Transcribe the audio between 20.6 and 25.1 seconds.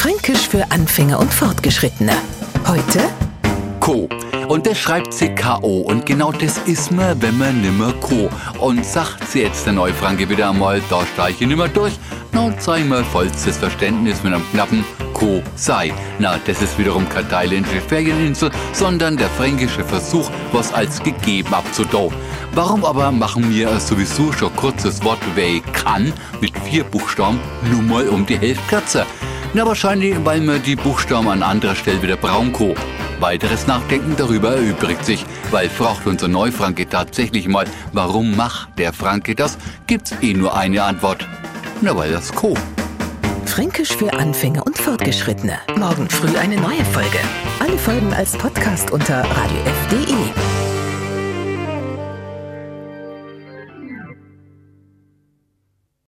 als gegeben abzudau. Warum aber machen wir sowieso schon kurzes